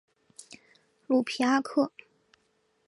[1.05, 1.91] 卢皮阿克。